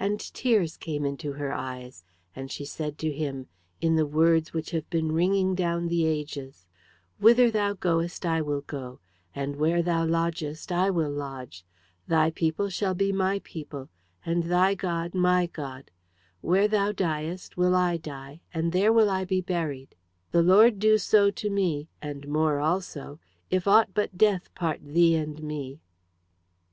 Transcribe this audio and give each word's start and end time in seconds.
And 0.00 0.18
tears 0.18 0.76
came 0.76 1.04
into 1.06 1.34
her 1.34 1.52
eyes. 1.52 2.02
And 2.34 2.50
she 2.50 2.64
said 2.64 2.98
to 2.98 3.12
him, 3.12 3.46
in 3.80 3.94
the 3.94 4.08
words 4.08 4.52
which 4.52 4.72
have 4.72 4.90
been 4.90 5.12
ringing 5.12 5.54
down 5.54 5.86
the 5.86 6.04
ages 6.04 6.66
"Whither 7.20 7.48
thou 7.48 7.74
goest, 7.74 8.26
I 8.26 8.42
will 8.42 8.62
go; 8.62 8.98
and 9.36 9.54
where 9.54 9.80
thou 9.80 10.04
lodgest, 10.04 10.72
I 10.72 10.90
will 10.90 11.12
lodge; 11.12 11.64
thy 12.08 12.32
people 12.32 12.68
shall 12.70 12.94
be 12.94 13.12
my 13.12 13.40
people, 13.44 13.88
and 14.26 14.50
thy 14.50 14.74
God, 14.74 15.14
my 15.14 15.46
God; 15.46 15.92
where 16.40 16.66
thou 16.66 16.90
diest, 16.90 17.56
will 17.56 17.76
I 17.76 17.98
die, 17.98 18.40
and 18.52 18.72
there 18.72 18.92
will 18.92 19.08
I 19.08 19.24
be 19.24 19.40
buried; 19.40 19.94
the 20.32 20.42
Lord 20.42 20.80
do 20.80 20.98
so 20.98 21.30
to 21.30 21.50
me, 21.50 21.88
and 22.02 22.26
more 22.26 22.58
also, 22.58 23.20
if 23.48 23.68
aught 23.68 23.94
but 23.94 24.18
death 24.18 24.52
part 24.56 24.80
thee 24.82 25.14
and 25.14 25.40
me!" 25.40 25.78